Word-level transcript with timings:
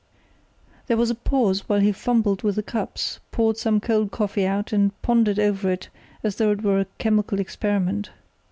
There 0.87 0.97
was 0.97 1.11
a 1.11 1.13
pause 1.13 1.69
while 1.69 1.79
he 1.79 1.91
fumbled 1.91 2.41
with 2.41 2.55
the 2.55 2.63
cups, 2.63 3.19
poured 3.29 3.57
some 3.59 3.79
cold 3.79 4.09
coffee 4.09 4.47
out 4.47 4.73
and 4.73 4.99
pondered 5.03 5.37
over 5.37 5.71
it 5.71 5.89
as 6.23 6.37
though 6.37 6.49
it 6.51 6.63
were 6.63 6.79
a 6.79 6.87
chemical 6.97 7.37
experiment. 7.39 8.09